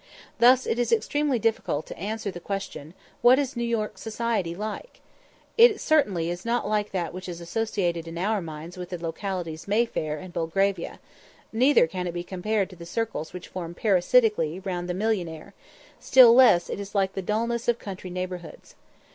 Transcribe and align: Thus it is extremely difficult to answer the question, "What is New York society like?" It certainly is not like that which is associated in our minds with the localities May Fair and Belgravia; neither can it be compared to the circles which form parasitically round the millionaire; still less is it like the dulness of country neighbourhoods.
Thus 0.39 0.65
it 0.65 0.79
is 0.79 0.91
extremely 0.91 1.37
difficult 1.37 1.85
to 1.85 1.95
answer 1.99 2.31
the 2.31 2.39
question, 2.39 2.95
"What 3.21 3.37
is 3.37 3.55
New 3.55 3.63
York 3.63 3.99
society 3.99 4.55
like?" 4.55 4.99
It 5.59 5.79
certainly 5.79 6.31
is 6.31 6.43
not 6.43 6.67
like 6.67 6.89
that 6.89 7.13
which 7.13 7.29
is 7.29 7.39
associated 7.39 8.07
in 8.07 8.17
our 8.17 8.41
minds 8.41 8.77
with 8.77 8.89
the 8.89 8.97
localities 8.97 9.67
May 9.67 9.85
Fair 9.85 10.17
and 10.17 10.33
Belgravia; 10.33 10.99
neither 11.53 11.85
can 11.85 12.07
it 12.07 12.15
be 12.15 12.23
compared 12.23 12.71
to 12.71 12.75
the 12.75 12.83
circles 12.83 13.31
which 13.31 13.49
form 13.49 13.75
parasitically 13.75 14.59
round 14.61 14.89
the 14.89 14.95
millionaire; 14.95 15.53
still 15.99 16.33
less 16.33 16.67
is 16.67 16.79
it 16.89 16.95
like 16.95 17.13
the 17.13 17.21
dulness 17.21 17.67
of 17.67 17.77
country 17.77 18.09
neighbourhoods. 18.09 18.73